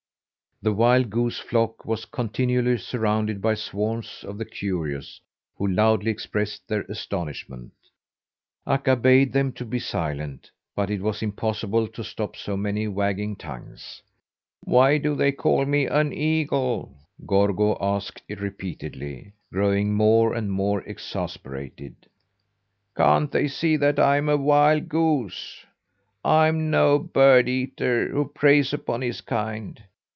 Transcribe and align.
The 0.63 0.73
wild 0.73 1.09
goose 1.09 1.39
flock 1.39 1.85
was 1.85 2.05
continually 2.05 2.77
surrounded 2.77 3.41
by 3.41 3.55
swarms 3.55 4.23
of 4.27 4.37
the 4.37 4.45
curious 4.45 5.19
who 5.57 5.65
loudly 5.65 6.11
expressed 6.11 6.67
their 6.67 6.81
astonishment. 6.83 7.71
Akka 8.67 8.95
bade 8.95 9.33
them 9.33 9.49
be 9.49 9.79
silent, 9.79 10.51
but 10.75 10.91
it 10.91 11.01
was 11.01 11.23
impossible 11.23 11.87
to 11.87 12.03
stop 12.03 12.35
so 12.35 12.55
many 12.55 12.87
wagging 12.87 13.37
tongues. 13.37 14.03
"Why 14.63 14.99
do 14.99 15.15
they 15.15 15.31
call 15.31 15.65
me 15.65 15.87
an 15.87 16.13
eagle?" 16.13 16.93
Gorgo 17.25 17.75
asked 17.81 18.21
repeatedly, 18.29 19.31
growing 19.51 19.95
more 19.95 20.35
and 20.35 20.51
more 20.51 20.83
exasperated. 20.83 21.95
"Can't 22.95 23.31
they 23.31 23.47
see 23.47 23.77
that 23.77 23.97
I'm 23.99 24.29
a 24.29 24.37
wild 24.37 24.89
goose? 24.89 25.65
I'm 26.23 26.69
no 26.69 26.99
bird 26.99 27.49
eater 27.49 28.09
who 28.09 28.25
preys 28.25 28.71
upon 28.71 29.01
his 29.01 29.21
kind. 29.21 29.81